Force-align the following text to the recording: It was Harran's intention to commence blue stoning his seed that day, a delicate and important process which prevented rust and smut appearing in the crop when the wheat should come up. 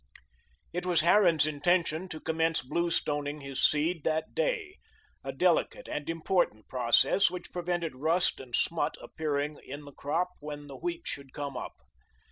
It 0.73 0.83
was 0.83 1.01
Harran's 1.01 1.45
intention 1.45 2.09
to 2.09 2.19
commence 2.19 2.63
blue 2.63 2.89
stoning 2.89 3.41
his 3.41 3.61
seed 3.63 4.03
that 4.03 4.33
day, 4.33 4.77
a 5.23 5.31
delicate 5.31 5.87
and 5.87 6.09
important 6.09 6.67
process 6.67 7.29
which 7.29 7.51
prevented 7.51 7.95
rust 7.95 8.39
and 8.39 8.55
smut 8.55 8.97
appearing 8.99 9.59
in 9.63 9.83
the 9.85 9.91
crop 9.93 10.29
when 10.39 10.65
the 10.65 10.75
wheat 10.77 11.05
should 11.05 11.33
come 11.33 11.55
up. 11.55 11.75